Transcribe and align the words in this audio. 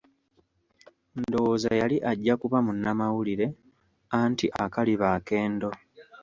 Ndowooza 1.19 1.69
yali 1.81 1.97
ajja 2.11 2.33
kuba 2.41 2.57
munnamawulire, 2.65 3.47
anti 4.21 4.45
akaliba 4.63 5.07
akendo. 5.17 5.69